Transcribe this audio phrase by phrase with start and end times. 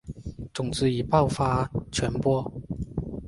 [0.51, 2.51] 种子以爆发传播。